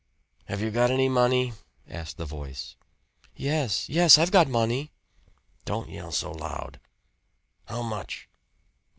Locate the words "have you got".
0.45-0.89